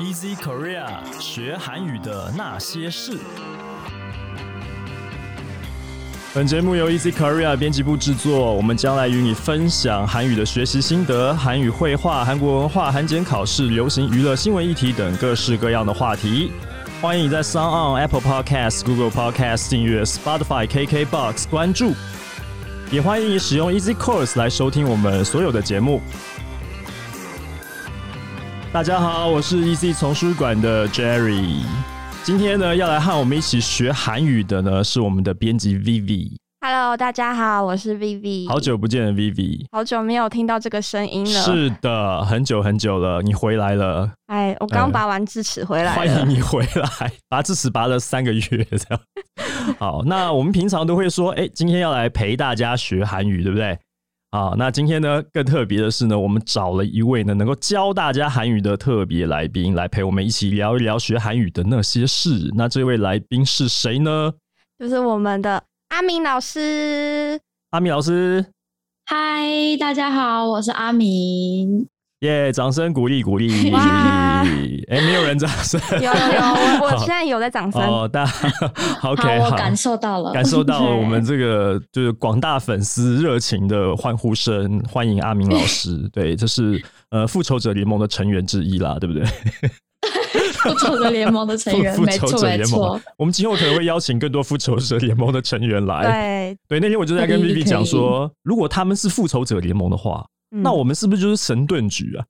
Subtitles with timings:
[0.00, 3.18] Easy Korea 学韩语的那些事。
[6.32, 16.50] 本节目由 Easy Korea 编辑部制作，我们将来与你分享韩语的学习心得、韩语绘画、韩国文化、韩检考试、流行娱乐、新闻议题等各式各样的话题。
[17.02, 21.92] 欢迎你在 Sound On、Apple Podcasts、Google Podcasts 订阅、Spotify、KK Box 关注，
[22.90, 26.00] 也欢迎你使用 Easy Course 来收听我们所有的节目。
[28.72, 31.64] 大家好，我是 EC 丛书馆的 Jerry。
[32.22, 36.36] 今天呢，要来和我们一起学韩语的呢，是我们的编辑 Vivi。
[36.60, 38.48] Hello，大家好，我是 Vivi。
[38.48, 39.66] 好久不见的 Vivi。
[39.72, 41.40] 好久没有听到这个声音了。
[41.42, 45.92] 是的，很久很久了，你回来了，哎，我刚拔完智齿回来了。
[45.92, 49.00] 欢迎你回来，拔智齿拔了三个月这样。
[49.80, 53.76] 好，那我们平常都会说，哎，今天要来陪大家学韩语，对不对？
[54.32, 62.48] 好，那今天呢，更特别的是呢，我们找了一位呢能够教大家韩语的特别来宾，来陪我们一起聊一聊学韩语的那些事。
[62.54, 64.32] 那这位来宾是谁呢？
[64.78, 67.40] 就是我们的阿明老师。
[67.70, 68.46] 阿明老师，
[69.06, 71.88] 嗨，大家好，我是阿明。
[72.20, 73.70] 耶、掌声鼓励鼓励。
[73.70, 73.80] 哇
[74.90, 75.80] 哎、没有人掌声。
[76.00, 77.80] 有有有，我我现在有在掌声。
[77.80, 78.32] 哦，大 家
[79.02, 85.96] OK 好，我感受到了，感受到了我们这个就是广大粉丝热情的欢呼声，欢迎阿明老师。
[86.12, 89.24] 对，这是呃复仇者联盟的成员之一啦，对不对？
[90.62, 96.02] 复仇者联盟的成员，复没错没仇者联盟错。，我们今后可能会邀请更多复仇者联盟的成员来。
[96.02, 100.22] 对，对，那天我就在跟可以 Vivi 讲说，如果他们是复仇者联盟的话，
[100.52, 102.24] 嗯那我们是不是就是神盾局啊？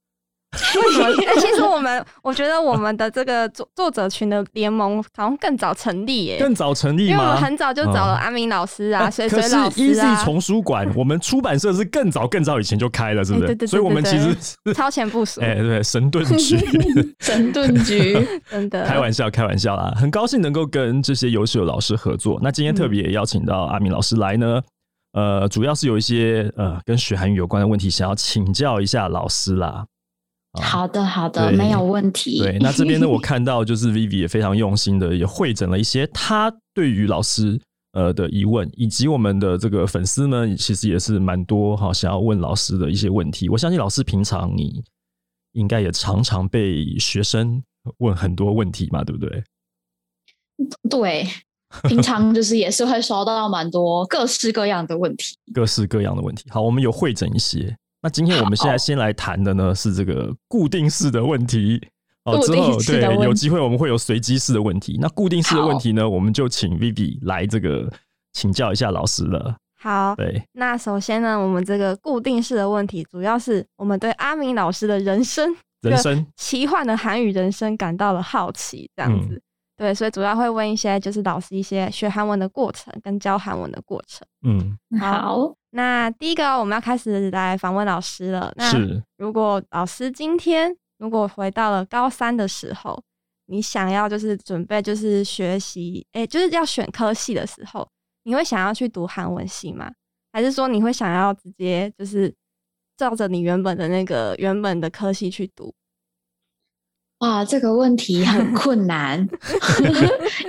[0.75, 1.07] 为什么？
[1.29, 7.37] 哎其实我们，我觉得我们的这个作作者群的联盟好像更早成立耶，更早成立因为我们？
[7.37, 13.45] 很早就找了嗯阿明老师啊、水水老师啊，丛书馆，我们出版社是更早更早以前就开了，是不是？
[13.45, 16.59] 哎对对对所以我们其实是超前部署，哎、对，神盾局。
[17.21, 18.19] 神盾局，
[18.51, 19.95] 真的开玩笑，开玩笑啦！
[19.97, 22.41] 很高兴能够跟这些优秀的老师合作。
[22.43, 24.61] 那今天特别也邀请到阿明老师来呢，
[25.13, 29.87] 呃，主要是有一些呃跟学韩语有关的问题，想要请教一下老师啦。
[30.53, 32.39] 啊好的好的，没有问题。
[32.39, 37.61] 对，那这边呢， 我看到就是 Vivi 也非常用心的，也会诊了一些他对于老师
[37.93, 43.49] 呃的疑问，以及我们的这个粉丝呢，其实也是蛮多哈想要问老师的一些问题。
[43.49, 44.83] 我相信老师平常你
[45.53, 47.63] 应该也常常被学生
[47.99, 49.45] 问很多问题嘛，对不对？
[50.91, 51.27] 对，
[51.89, 55.37] 平常就是也是会收到蛮多各式各样的问题。
[55.55, 56.45] 各式各样的问题。
[56.51, 57.77] 好，我们有会诊一些。
[58.03, 61.81] 那今天我们现在先来谈的呢是这个固定式的问题。
[62.25, 64.99] 哦，之后对有机会我们会有随机式的问题。
[65.01, 67.91] 那固定式的问题呢，我们就请 Vivi 来这个
[68.33, 69.57] 请教一下老师了。
[69.81, 70.15] 好。
[70.17, 79.41] 对，那首先呢，我们这个固定式的问题，主要是我们对阿明老师的人生、人生奇幻的韩语人生感到了好奇，这样子。
[79.81, 84.29] 对，所以主要会问一些就是老师一些学韩文的过程跟教韩文的过程。
[84.43, 88.53] 嗯好好，那第一个我们要开始来访问老师了。
[88.57, 93.03] 那是如果老师今天如果回到了高三的时候，
[93.47, 97.89] 你想要就是准备就是学习，哎、就是要选科系的时候，
[98.25, 99.91] 你会想要去读韩文系吗？
[100.35, 102.31] 还是说你会想要直接就是
[102.99, 105.75] 照着你原本的那个原本的科系去读？
[107.21, 109.19] 哇，这个问题很 困难，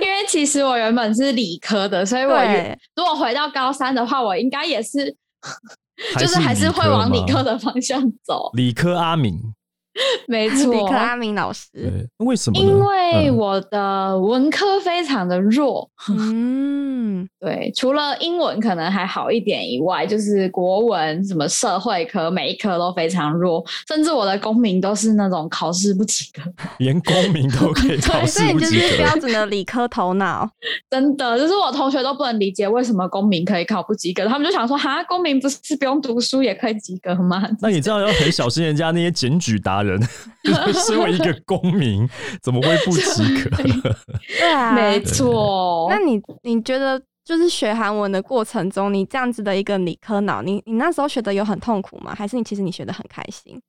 [0.00, 5.14] 为其实我原本是理科的，所以我原对，如果回到高三的话，我应该也是，
[6.14, 8.50] 还就是还是会往理科的方向走。
[8.54, 9.38] 理科阿敏。
[10.26, 11.68] 没 错，李克阿明老师。
[11.72, 12.58] 对，为什么？
[12.58, 26.42] 因为嗯我的文科非常的弱， 嗯，对，除了英文可能还好一点以外，就是国文、什么社会科，每一科都非常弱，甚至我的公民都是那种考试不及格，
[26.78, 29.16] 连公民都可以考试所以你就不及格是标。
[29.16, 30.48] 准的理科头脑。
[30.90, 37.42] 真的，就是我同学都不能理解为什么公民可以考不及格，他们就想说，哈，公民不是不用读书也可以及格吗？
[37.60, 40.00] 那你这样要很小心人家那些检举达人，
[40.44, 42.08] 就是身为一个公民，
[42.42, 43.50] 怎么会不及格？
[44.38, 52.14] 对啊，没错，那你你觉得就是学韩文的过程中，你这样子的一个理科脑，你你那时候学的有很痛苦吗？
[52.14, 53.60] 还是你其实你学的很开心？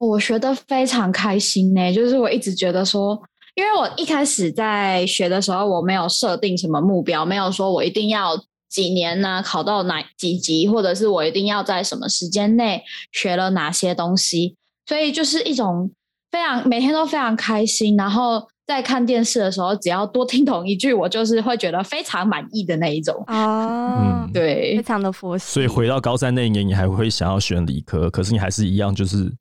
[0.00, 3.22] 我学的非常开心呢、就是我一直觉得说，
[3.54, 8.36] 因为我一开始在学的时候，我没有设定什么目标，没有说我一定要
[8.68, 12.82] 几年呢、考到哪几级，或者是我一定要在什么时间内
[13.12, 15.90] 学了哪些东西，所以就是一种
[16.30, 23.22] 非常每天都非常开心，然后在看电视的时候，只要多听懂一句，我就是会觉得非常满意的那一种。
[23.26, 25.44] 啊，嗯对非，常的佛系。
[25.52, 29.32] 所以回到高三那一年，你还会想要选理科，可是你还是一样，就是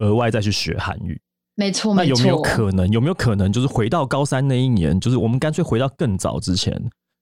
[0.00, 1.20] 额外再去学韩语。
[1.56, 2.90] 没错，那有没有可能？
[2.90, 6.76] 有没有可能就是回到高三那一年，就是我们干脆回到更早之前，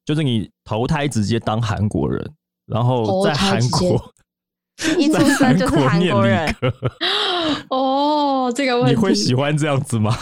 [0.06, 2.32] 就是你投胎直接当韩国人，
[2.66, 4.02] 然后在韩国
[4.98, 6.54] 一出生就是韩念国人
[7.70, 10.16] 哦，这个问题你会喜欢这样子吗？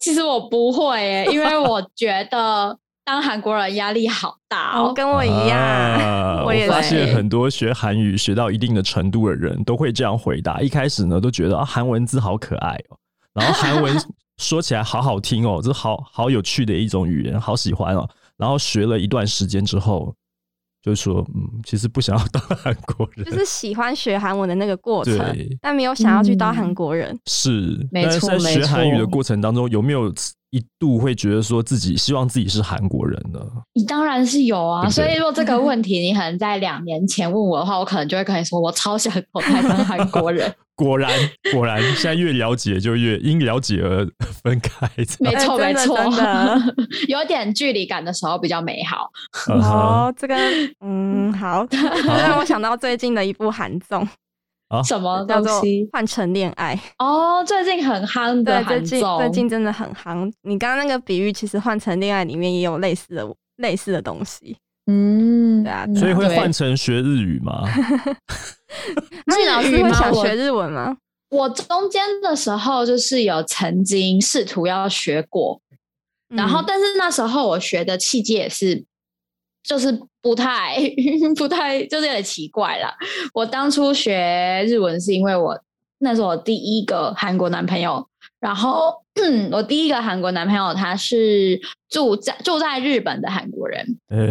[0.00, 4.92] 其实我不会耶，因为我觉得当韩国人压力好大哦，哦。
[4.94, 10.60] 跟我一样，啊 我也发现很多学韩语学到一定的程度的人都会这样回答。
[10.60, 12.96] 一开始呢，都觉得啊，韩文字好可爱哦，
[13.34, 13.96] 然后韩文
[14.36, 18.08] 说起来好好听哦，这好好有趣的一种语言，好喜欢哦。
[18.36, 20.14] 然后学了一段时间之后，
[20.88, 27.18] 就是说嗯，其实不想要当韩国人，就是喜欢学韩文的那个过程对，但没有想要去当嗯韩国人。
[27.26, 27.86] 是。
[27.92, 30.10] 没错没学韩语的过程当中，有没有
[30.50, 33.38] 一度会觉得说自己希望自己是韩国人呢？
[33.74, 40.50] 你当然是有啊，对不对所以如果这个 问题你可能在两年前问我的话，我可能就会跟你说，我超想投胎当韩国人。
[40.78, 41.10] 果然，
[41.52, 44.06] 果然，现在越了解就越因了解而
[44.42, 44.88] 分开。
[45.18, 45.98] 没错，没错，
[47.08, 49.10] 有点距离感的时候比较美好。
[49.48, 50.36] 哦，这个
[50.80, 51.66] 嗯好，
[52.06, 54.06] 让我想到最近的一部韩综，
[54.68, 56.76] 啊什么叫做东西《换成恋爱》。
[57.04, 60.32] 哦，最近很夯的对，最韩近综，最近真的很夯。
[60.42, 63.26] 你刚刚那个比喻，其实《换成恋爱》里面也有类似的
[63.56, 64.56] 类似的东西。
[64.90, 67.64] 嗯，对啊嗯所以会换成学日语吗？
[69.28, 70.96] 那你老师会想学日文吗？
[71.30, 75.60] 我中间的时候就是有曾经试图要学过，
[76.28, 78.82] 然后嗯但是那时候我学的契机也是，
[79.62, 80.78] 就是不太
[81.36, 82.96] 不太，就是有点奇怪啦。
[83.34, 85.60] 我当初学日文是因为我
[85.98, 88.07] 那是我第一个韩国男朋友，
[88.40, 88.94] 然后
[89.50, 94.30] 我第一个韩国男朋友他是住在住在日本的韩国人，呃，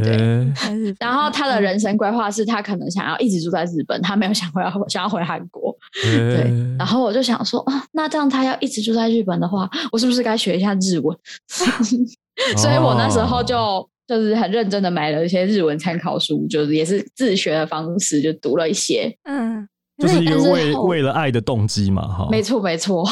[0.55, 5.75] 在日本然后他的嗯人生规划是他可能想要一直住在日本，他没有想回想要回韩国。
[6.01, 11.17] 对然后我就想说啊，那这样他要一直住在日本的话，我是不是该学一下日文？
[12.55, 19.13] 所以我那时候就就是很认真的买了一些日文参考书，就是也是自学的方式，就读了一些。
[19.23, 19.67] 嗯，
[19.97, 22.27] 就是一个为为了爱的动机嘛，哈。
[22.29, 23.03] 没错，没错。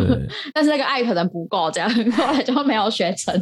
[0.52, 3.34] 但是那个爱可能不够，这样 后来就没有学成。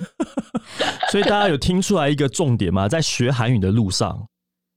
[1.10, 2.88] 所以大家有听出来一个重点吗？
[2.88, 4.26] 在学韩语的路上，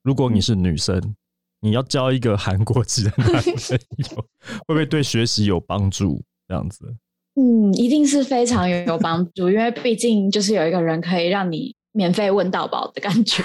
[0.04, 1.00] 如果你是女生，
[1.62, 3.44] 你要交一个韩国籍的男朋
[4.10, 4.26] 友，
[4.66, 6.22] 会不会对学习有帮助？
[6.48, 6.86] 这样子，
[7.36, 13.44] 嗯，一定是非常有有帮助，因为毕竟就是有一个人可以让你免费问到宝的感觉。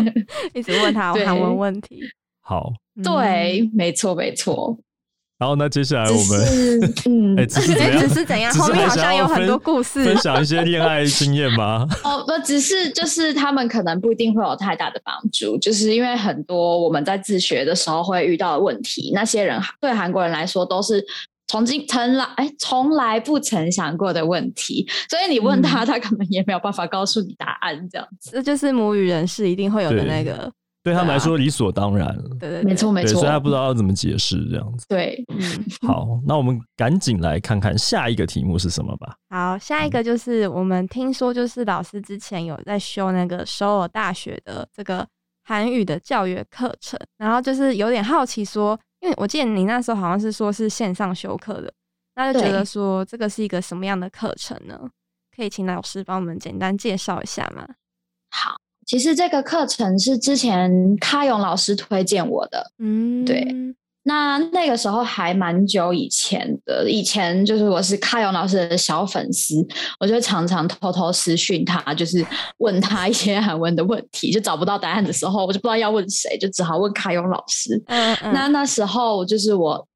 [0.54, 2.00] 一直问他对韩文问题。
[2.42, 2.72] 好。
[2.96, 4.76] 嗯，对，没错，没错。
[5.38, 8.00] 然后呢，接下来我们是嗯哎，，只是怎 哎，样？
[8.00, 8.52] 只是怎样？
[8.54, 10.16] 后面好像有很多故事分。
[10.18, 11.84] 享一些恋爱经验吗？
[12.04, 21.04] 哦，不，只是就是他们可能不一定会有太大的帮助，就是因为很多我们在自学的时候会遇到的问题，那些人对韩国人来说都是
[21.48, 28.30] 从今从来哎从来不曾想过的问题，所以你问他，他可能也没有办法告诉你答案，这样子。
[28.30, 30.48] 这就是母语人士一定会有的那个，
[30.82, 34.84] 对他们来说理所当然，对对，对没错，，没，错所以，他不知道要怎么解释这样子。
[34.88, 35.40] 对，嗯。
[35.86, 39.14] 好，那我们赶紧来看看下一个题目是什么吧。
[39.30, 45.06] 好，下一个就是我们听说，就是老师之前有在修那个首尔大学的这个
[45.44, 51.72] 韩语的教育课程，然后就是有点好奇说，因为我记得你那时候好像是说是线上修课的，
[52.16, 54.90] 那就觉得说这个是一个什么样的课程呢？
[55.36, 57.66] 可以请老师帮我们简单介绍一下吗？
[58.30, 58.61] 好。
[58.86, 63.46] 其实这个课程是之前卡勇老师推荐我的，嗯，对
[64.04, 69.54] 那那个时候还蛮久以前的，以前就是我是卡勇老师的小粉丝，
[70.00, 72.24] 我就常常偷偷私讯他，就是
[72.58, 77.80] 问他一些韩文的问题，就找不到答案的时候，我就不知道要问谁，就只好问卡勇老师。
[77.86, 79.86] 嗯嗯，那那时候就是我。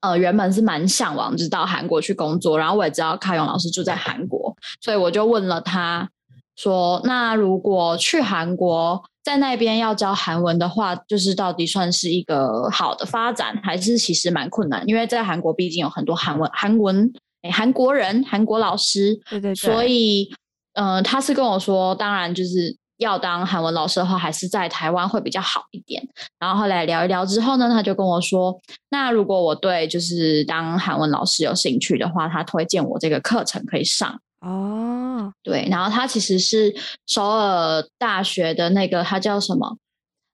[0.00, 6.10] 呃，原本是蛮向往，就是到韩国去工作，然后我也知道卡勇老师住在韩国，所以我就问了他
[6.56, 14.82] 说：“那如果去韩国，在那边要教韩文的话，就是到底算是一个好的发展，还是其实蛮困难？
[14.86, 20.28] 因为在韩国毕竟有很多韩文、韩文诶韩国人、韩国老师，对对对，所以，
[20.74, 26.06] 呃，他是跟我说，当然就是要当韩文老师的话，还是在台湾会比较好一点。
[26.38, 34.20] 然后后来聊一聊之后呢，他就跟我说，那如果我对就是当韩文老师有兴趣的话，他推荐我这个课程可以上。
[34.42, 36.74] 哦，对，然后他其实是
[37.06, 39.76] 首尔大学的那个，他叫什么？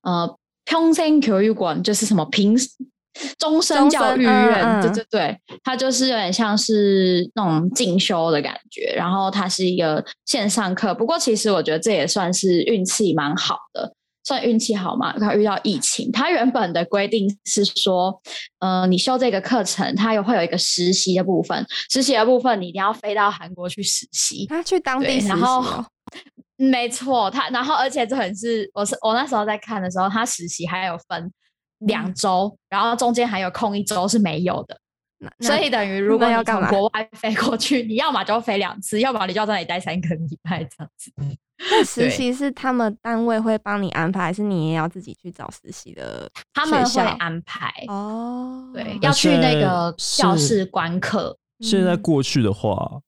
[0.03, 2.57] 呃，평생교육원就是什么平
[3.37, 8.95] 终身教育院，对对对，他就是有点像是那种进修的感觉。
[8.97, 13.93] 然后他是一个线上课，不过其实我觉得这也算是运气蛮好的。
[14.29, 16.13] 算运气好嘛，刚好遇到疫情。
[16.13, 18.21] 他原本的规定是说，
[18.59, 25.87] 呃，你修这个课程，它有会有一个实习的部分，实习的部分你一定要飞到韩国去实习，他去当地实习然后哦，
[26.57, 31.33] 没错，他然后而且这很是我是我那时候在看的时候，他实习还有分
[31.79, 34.79] 两周，然后中间还有空一周是没有的，
[35.41, 41.13] 所以等于如果要从国外飞过去， 你要么就飞两次，要么你就要在那里待三个礼拜这样子。
[41.71, 51.37] 那实习是他们单位会帮你安排，还是你也要自己去找实习的他们会安排，哦，对，要去那个教是室观课。
[51.61, 53.01] 现在嗯过去的话，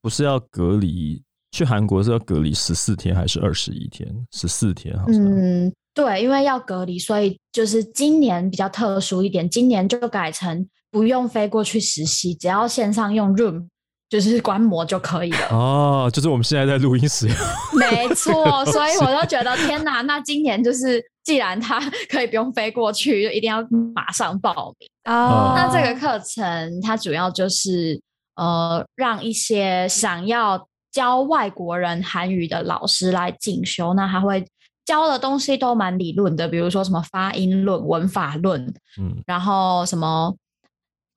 [0.00, 1.22] 不是要隔离？
[1.52, 4.08] 去韩国是要隔离十四天还是二十一天？
[4.32, 5.22] 十四天好像。
[5.22, 13.66] 嗯，对，因为要隔离，所以就是今年比较特殊一点，今年就改成不用飞过去实习，只要线上用 Room
[14.10, 15.48] 就是观摩就可以了。
[15.50, 17.26] 哦，就是我们现在在录音室，
[17.74, 21.80] 没错，所以我就觉得天哪，那今年就是既然他
[22.10, 24.88] 可以不用飞过去，就一定要马上报名。
[25.10, 27.98] 哦，那这个课程它主要就是
[28.36, 34.44] 呃，让一些想要教外国人韩语的老师来进修，那他会
[34.84, 38.62] 教的东西都蛮理论的，比如说什么发音论、文法论，
[39.00, 40.36] 嗯，然后什么。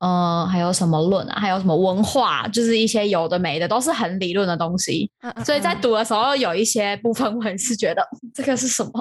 [0.05, 1.39] 呃，还有什么论啊？
[1.39, 2.47] 还有什么文化？
[2.49, 5.09] 就是一些有的没的，都是很理论的东西。
[5.21, 8.91] 嗯嗯所以在嗯读的时候，有一些部分我也是觉得嗯这个是什么，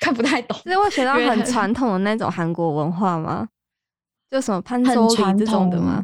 [0.00, 0.58] 看不太懂。
[0.64, 3.46] 是会学到很传统的那种韩国文化吗？
[4.30, 6.02] 就什么潘很周传礼这种的吗？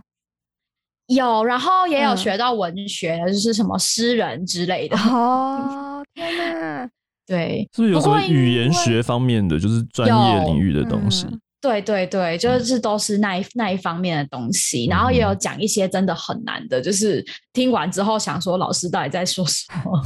[1.07, 4.97] 有，然后也有嗯学到文学，就是什么诗人之类的。
[4.99, 6.89] 哦，天哪！
[7.27, 11.27] 对，是不是有什么语言学方面的，就是专业领域的东西？
[11.31, 20.03] 嗯对对对，就是都是那一那一方面的东西，然后也有讲一些真的很难的，就是听完之后想说老师到底在说什么。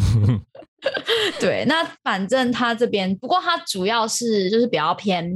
[1.41, 5.29] 对，那反正他这边，不过他主要是就是比较偏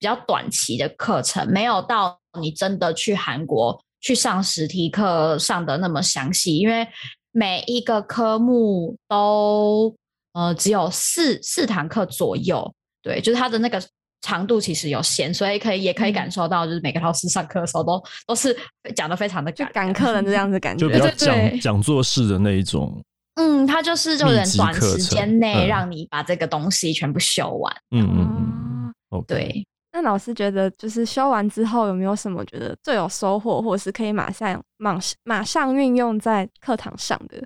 [0.00, 6.88] 较短期的课程，没有到你真的去韩国去上实体课上的那么详细，因为
[7.30, 9.94] 每一个科目都
[10.32, 13.80] 呃只有四四堂课左右，对，就是他的那个
[14.20, 18.56] 长度其实有限，所以可以也可以感嗯受到，就是每个老师上课的时候都都是
[18.94, 23.00] 讲的非常的就赶客人这样子感觉，就比较讲讲座式的那一种。
[23.34, 27.72] 嗯，他就是就有点短时间内嗯让你把这个东西全部修完。
[27.92, 29.24] 嗯嗯嗯哦。
[29.28, 37.40] 对，那老师觉得，就是修完之后有没有什么觉得最有收获，或者是可以马上马马上运用在课堂上的？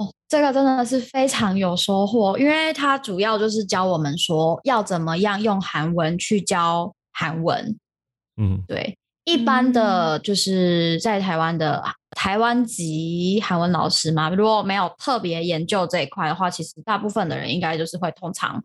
[0.00, 7.76] 哦，这个真的是非常有收获，因为它主要就是教我们说要怎么样用韩文去教韩文。
[8.40, 11.84] 嗯对，一般的就是在台湾的
[12.16, 18.64] 台湾籍韩文老师嘛，如果没有特别研究这一块的话，其实大部分的人应该就是会通常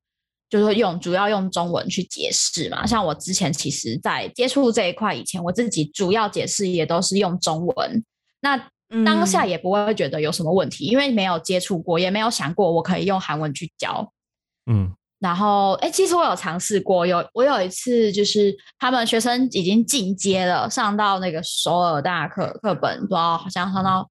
[0.49, 2.85] 就是会用主要用中文去解释嘛。
[2.85, 8.05] 像我之前其实，在接触这一块以前，我自己主要解释也都是用中文。
[8.39, 8.69] 那
[9.03, 9.49] 当下嗯。
[9.49, 14.11] 也不会觉得有什么问题，因为没有接触过，也没有想过我可以用韩文去教。
[14.69, 14.93] 嗯。
[15.17, 24.07] 然后，哎，其实我有尝试过，有我有一次就是他们学生已经进阶了，上到那个首尔大课课本，不知道好像上到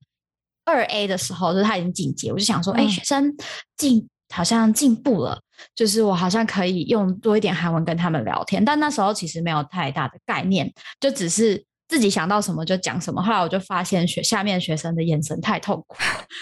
[0.64, 2.88] 二 A 的时候，就是他已经进阶，我就想说，哎、嗯。
[2.88, 3.32] 学生
[3.76, 5.38] 进好像进步了，
[5.76, 11.62] 就是我好像可以用多一点韩文跟他们聊天，但那时候其实没有太大的概念，就只是
[11.94, 13.22] 自己想到什么就讲什么。
[13.22, 15.96] 后来我就发现学下面学生的眼神太痛苦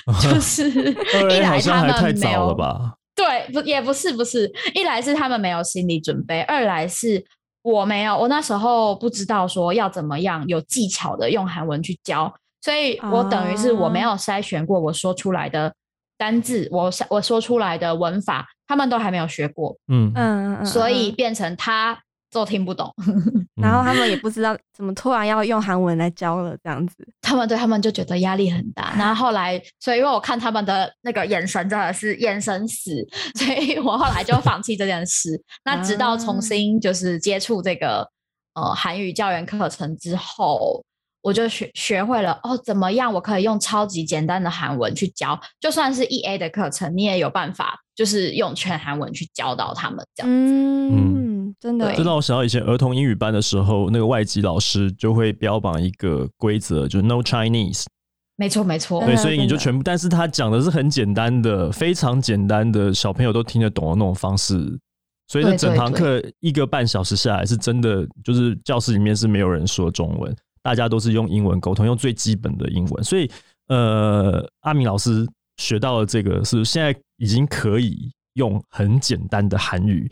[0.06, 2.94] 了， 就是一来他像还太们没早了有吧？
[3.14, 7.22] 对，不也不是不是，一来是他们没有心理准备，二来是
[7.60, 12.32] 我没有，我那时候不知道说要怎么样有技巧的用韩文去教，
[12.62, 15.70] 所以我等于是我没有筛选过我说出来的
[16.16, 21.14] 单字，我我说出来的文法，他们都还没有学过，嗯，嗯，嗯所以嗯。
[21.14, 22.01] 变成他
[22.32, 22.92] 都听不懂，
[23.60, 26.96] 然后他们也不知道怎么突然要用韩文来教了，这样子。
[27.20, 28.94] 他们对他们就觉得压力很大。
[28.96, 32.90] 然后后来，所以因为我看他们的那个眼神真的是眼神死，
[33.34, 35.40] 所以我后来就放弃这件事。
[35.64, 38.08] 那直到重新就是接触这个
[38.54, 40.82] 呃韩语教员课程之后，
[41.20, 50.32] 我就学学会了哦，怎么样我可以用超级简单的韩文去教，就算是 E A 的课程，你也有办法，就是用全韩文去教导他们这样。
[50.32, 57.84] 嗯，真的对这让我想到以前儿童英语班的时候，那个外籍老师就会标榜一个规则，就是 No Chinese。
[58.36, 64.56] 没错，没错，对，所以你就全部，但是他讲的是很简单的，非常简单的，小朋友都听得懂的那种方式。
[65.28, 73.04] 所以那对对整堂课一个半小时下来，是真的，就是教室里面是没有人说中文，大家都是用英文沟通，用最基本的英文。
[73.04, 73.30] 所以，
[73.68, 75.26] 呃，阿明老师
[75.58, 80.10] 学到了这个，是现在已经可以用很简单的韩语，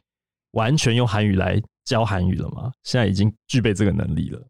[0.53, 2.71] 完全用韩语来教韩语了吗？
[2.85, 4.41] 现在已经具备这个能力了。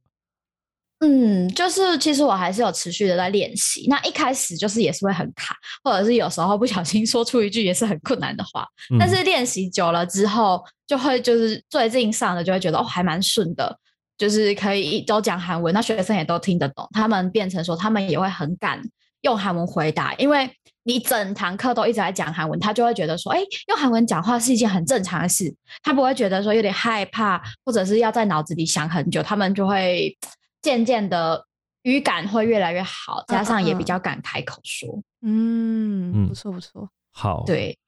[1.03, 3.87] 嗯，就是其实我还是有持续的在练习。
[3.89, 8.67] 那一开始就是也是会很卡，或者是有时候不小心说出一句也是很困难的话。
[8.99, 13.75] 但是练习久了之后，就会就是最近上的就会觉得哦，还蛮顺的，
[14.19, 16.87] 就是可以都讲韩文，那学生也都听得懂。
[16.93, 18.79] 他们变成说他们也会很敢
[19.23, 20.51] 用韩文回答，因为
[20.85, 30.17] 你整堂课都一直在讲韩文，他就会觉得说，哎，用韩文讲话是一件很正常的事，他不会觉得说有点害怕，或者是要在脑子里想很久，他们就会。
[30.63, 31.47] 渐渐的
[31.85, 34.87] 语感会越来越好，加上也比较敢开口说。
[35.23, 36.87] 嗯，不错不错。
[37.13, 37.79] 好，对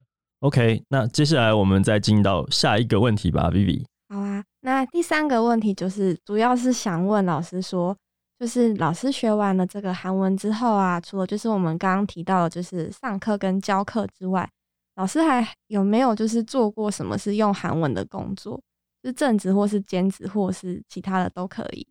[0.40, 0.82] ，OK。
[0.88, 3.84] 那接下来我们再进到下一个问题吧，Vivi。
[4.08, 7.94] 好啊，那第三个问题就是主要是想问老师说，
[8.42, 14.50] 就是老师学完了这个韩文之后啊，除了就是我们刚刚提到的，就是上课跟教课之外，
[14.96, 18.60] 老师还有没有就是做过什么是用韩文的工作？
[19.04, 21.86] 是正职或是兼职或是其他的都可以。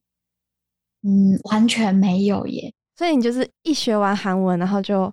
[1.04, 2.74] 嗯，完全没有耶。
[2.98, 5.10] 所以你就是一学完韩文，然后就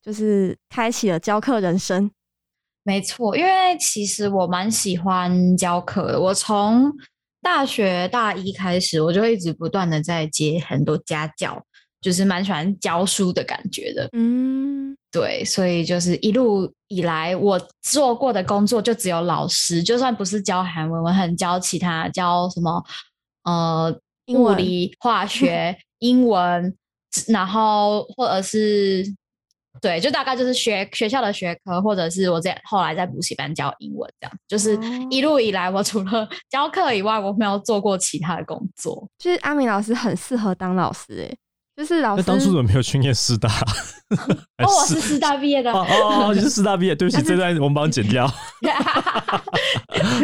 [0.00, 2.08] 就是开启了教课人生。
[2.84, 6.20] 没错，因为其实我蛮喜欢教课的。
[6.20, 6.88] 我从
[7.42, 11.62] 大学大一开始，我就一直不断的在接很多家教，
[12.00, 14.08] 就是蛮喜欢教书的感觉的。
[14.12, 22.82] 嗯，对，所以就是一路以来，我做过的工作就只有老师，就算不是教韩文，我很教其他教什么，
[23.44, 24.00] 呃。
[24.28, 26.74] 物理、化学、英文，
[27.26, 29.04] 然后或者是
[29.82, 34.78] 对，就大概就是学学校的学科，或者是我在后来在补习班教英文，这样就是
[35.10, 39.08] 一路以来，我 除了教课以外，我没有做过其他的工作。
[39.18, 41.36] 就是阿明老师很适合当老师，哎。
[41.74, 43.48] 就是老师当初怎么没有去念师大？
[44.62, 45.72] 哦，我是师大毕业的。
[45.72, 45.86] 哦
[46.28, 48.30] 哦，你是师大毕业，对不起， 这段我们帮剪掉，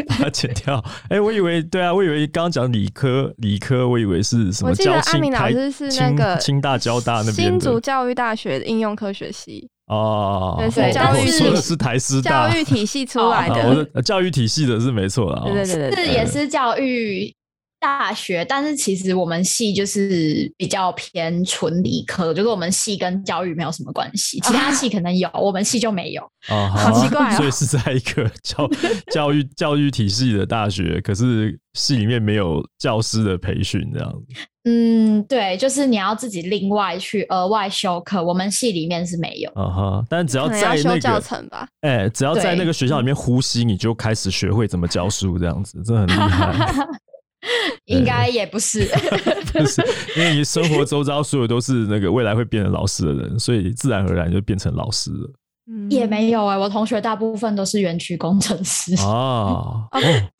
[0.07, 0.85] 把它剪掉。
[1.09, 4.71] 哎，我以为对啊，我以为刚刚讲理科，理科我以为是什么？
[4.71, 10.62] 我记得阿明老师是那个清大、交大那边新竹教育大学的应用科学系哦。
[10.75, 15.40] 对，教育说的是台师大教育体系出来的，我的教育体系的是没错的。
[15.51, 17.35] 对对对，是也是教育。
[17.81, 26.23] 大学，但是其实我们系就是比较偏纯理科，就是我们系跟教育没有什么关系，其他系可能有，我们系就没有。
[26.49, 27.37] 啊，好奇怪哦！
[27.37, 28.69] 所以是在一个教
[29.12, 34.41] 教育教育体系的大学，可是系里面没有教师的培训这样子。
[34.64, 39.51] 嗯，对，就是你要自己另外去额外修课，我们系里面是没有。
[39.53, 46.87] 啊哈，但只要在那个教程吧，哎，只要在那个学校里面呼吸，你就开始学会怎么教书这样子，真的很厉害。
[47.87, 48.85] 应该也不是，
[49.53, 49.83] 不是，
[50.16, 55.31] 因为你生活周遭所有都是那个未来会变成老师的人，所以自然而然就变成老师了。
[55.90, 59.87] 也没有哎，我同学大部分都是园区工程师 哦。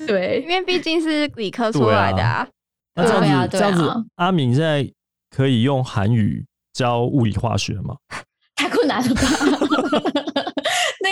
[0.07, 2.49] 对，因为毕竟是理科出来的啊。
[2.95, 4.91] 那这样子，这样子，阿敏现在
[5.31, 7.95] 可以用韩语教物理化学吗？
[8.57, 9.23] 太困难了吧。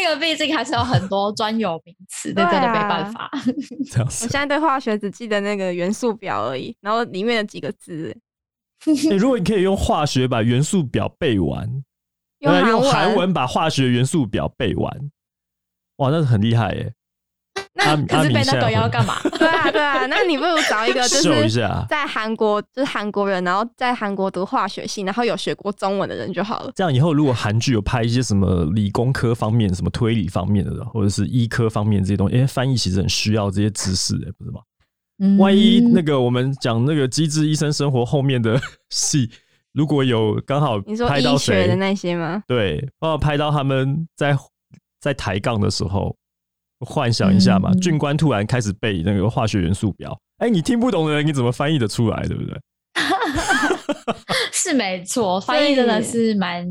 [0.03, 3.31] 那个毕竟还是有很多 专有名词，那真的没办法。
[4.05, 8.17] 我现在对化学只记得那个元素表而已，然后里面的几个字。
[9.19, 11.67] 如果你可以用化学把元素表背完，
[12.41, 15.11] 用韩文把化学元素表背完，
[15.97, 16.93] 哇，那是很厉害耶。
[17.77, 19.21] 那可是被那个要干嘛？
[19.39, 21.51] 对啊，对啊，那你不如找一个就是
[21.89, 26.73] 在韩国，就是韩国人，然后在韩国读化学系，然后有学过中文的人就好了。
[26.75, 34.61] 这样以后如果韩剧有拍一些什么理工科方面、什么推理方面的，或者是医科方面这些东西，因为翻译其实很需要这些知识，哎，不是吗？
[35.39, 38.59] 万一那个我们讲那个《机智医生生活》后面的
[38.89, 39.31] 戏，
[39.75, 42.43] 如果有刚好你说医学的那些吗？
[42.49, 44.37] 对，刚好拍到他们在
[45.01, 46.17] 在抬杠的时候。
[46.81, 52.61] 幻想一下嘛，军官突然开始背那个化学元素表，哎，你听不懂的人你怎么翻译的出来，对不对？
[54.53, 56.67] 是没错，翻译真的是蛮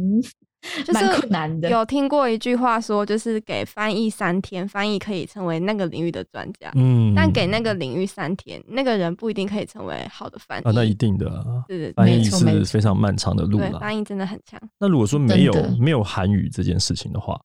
[0.91, 1.69] 蛮困难的。
[1.69, 6.71] 有听过一句话说，就是给翻译三天，翻译可以成为那个领域的专家。
[6.75, 10.63] 嗯，但给那个领域三天，那个人不一定可以成为好的翻译。
[10.67, 13.79] 啊，那一定的，是翻译是非常漫长的路了。
[13.79, 14.59] 翻译真的很强。
[14.79, 17.39] 那如果说没有没有韩语这件事情的话，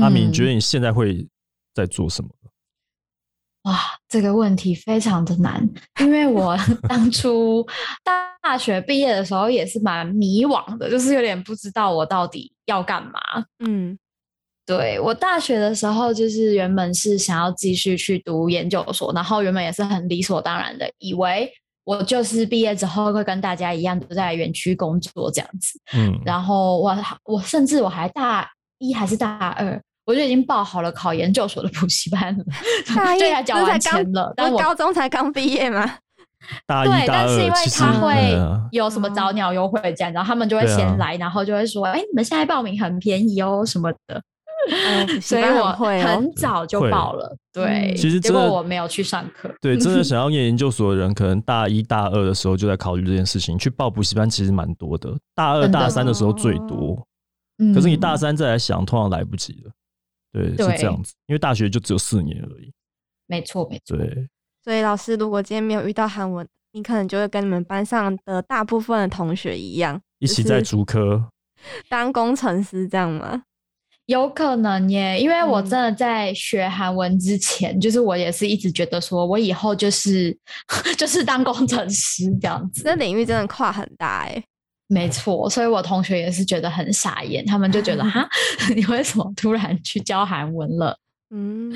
[0.00, 1.26] 阿敏觉得你现在会？
[1.74, 2.30] 在做什么？
[3.64, 3.78] 哇，
[4.08, 5.68] 这个问题非常的难，
[6.00, 6.56] 因为我
[6.88, 7.66] 当初
[8.42, 13.20] 大学毕业的时候也是蛮迷惘的，就是有点不知道我到底要干嘛。
[13.62, 13.98] 嗯，
[14.64, 21.52] 对我大学的时候，就是原本是想要继续去读研究所，然后原本也是很理所当然的，以为
[21.84, 25.78] 我就是毕业之后会跟大家一样都在园区工作这样子。
[25.92, 29.78] 嗯，然后我我甚至我还大一还是大二。
[30.10, 32.44] 我就已经报好了考研究所的补习班了，
[32.94, 35.86] 大一对呀，缴不是才完钱刚了，但我高中才刚毕业嘛？
[36.40, 44.20] 对，大一大二但是因为其实他会嗯有什么早鸟优惠这样，然后他们就会先来，然后就会说，哎，你们现在报名很便宜哦什么的，
[45.20, 57.06] 所以我很会哦很早就会报了，对，其实真的果我没有去上课，对，真的想要念研究所的人，可能大一大二的时候就在考虑这件事情，去报补习班其实蛮多的，大二大三的时候最多，
[57.58, 59.70] 嗯可是你大三再来想，通常来不及了。
[60.32, 62.72] 对，对是这样子，因为大学就只有四年而已。
[63.26, 64.28] 没错没错，对，
[64.64, 71.28] 所以老师如果今天没有遇到韩文，你可能就会跟你们班上的大部分的同学一样，一起在就是主科。
[71.88, 73.42] 当工程师这样吗？
[74.06, 80.36] 有可能耶，因为我嗯真的在学韩文之前，就是我也是一直觉得说，我以后就是
[80.98, 82.82] 就是当工程师这样子。
[82.82, 84.42] 这领域真的跨很大哎、
[84.92, 88.28] 没错，所以我同学也是觉得很傻眼，他们就觉得 哈，
[88.74, 90.98] 你为什么突然去教韩文了？
[91.32, 91.72] 嗯，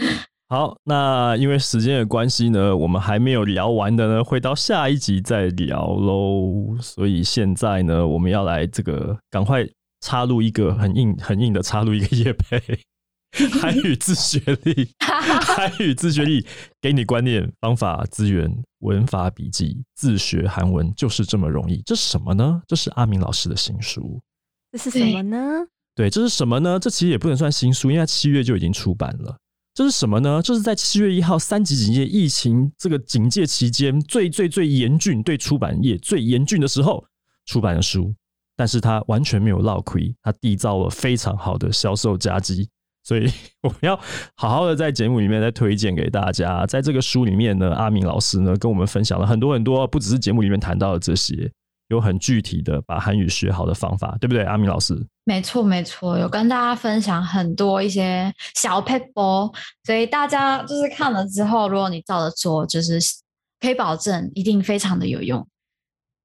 [0.48, 6.76] 好，那因为时间的关系呢，我们还没有聊完的呢，会到下一集再聊喽。
[6.80, 9.64] 所以现在呢，我们要来这个赶快
[10.00, 12.60] 插入一个很硬、很硬的插入一个夜配，
[13.60, 16.46] 韩语自学力， 韩语自学力，
[16.80, 21.82] 给你观念、方法、资源、文法笔记，自学韩文就是这么容易。
[21.84, 22.62] 这是什么呢？
[22.68, 24.20] 这是阿明老师的新书。
[24.70, 25.38] 这是什么呢？
[25.94, 26.78] 对，这是什么呢？
[26.78, 29.36] 这其实也不能算新书，因为它七月就已经出版了。
[29.74, 30.40] 这是什么呢？
[30.40, 37.04] 这是在七月一号三级警戒疫情这个警戒期间最最最严峻，对出版业最严峻的时候
[37.46, 38.14] 出版的书，
[38.56, 42.68] 但是它完全没有落亏，它缔造了非常好的销售佳绩。
[43.04, 43.30] 所以
[43.62, 43.94] 我们要
[44.34, 46.66] 好好的在节目里面再推荐给大家。
[46.66, 51.50] 在这个书里面呢，阿明老师呢跟我们分享了很多很多，不只是节目里面谈到的这些，
[51.88, 54.42] 有很具体的把韩语学好的方法，对不对？
[54.44, 59.52] 阿明老师，没错没错，有跟大家分享很多一些小 p e p l
[59.84, 62.98] 所以大家就是看了之后，如果你照着做，就是
[63.60, 65.46] 可以保证一定非常的有用。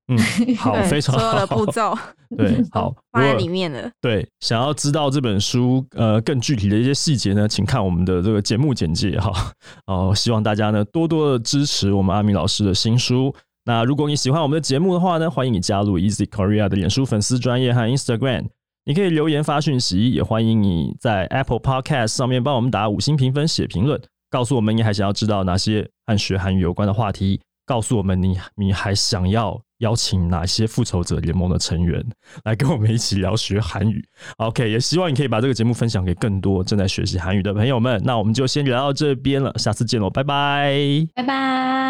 [0.10, 0.18] 嗯，
[0.58, 1.96] 好，非常所有的步骤
[2.36, 3.90] 对， 好，放在里面了。
[4.02, 9.32] 对，想要知道这本书呃更具体的一些细节呢，请看我们的这个节目简介哈。
[9.86, 13.34] 哦，希望大家呢多多的支持我们阿米老师的新书。
[13.66, 18.48] 那如果你喜欢我们的节目的话呢，欢迎你加入 Easy Korea 的脸书粉丝专业和 Instagram，
[18.86, 32.04] 你可以留言发讯息，也欢迎你在 Apple Podcast 上面帮我们打五星评分、写评论，告诉我们你还想要知道哪些和学韩语有关的话题，告诉我们你你还想要邀请哪些复仇者联盟的成员
[32.46, 34.04] 来跟我们一起聊学韩语。
[34.38, 38.02] OK，也希望你可以把这个节目分享给更多正在学习韩语的朋友们。
[38.06, 40.74] 那我们就先聊到这边了，下次见喽，拜拜。
[41.16, 41.89] 拜拜。